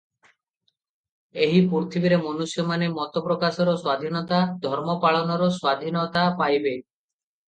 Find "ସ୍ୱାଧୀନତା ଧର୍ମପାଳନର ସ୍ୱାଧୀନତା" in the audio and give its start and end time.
3.81-6.25